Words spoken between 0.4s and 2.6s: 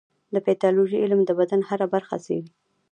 پیتالوژي علم د بدن هره برخه څېړي.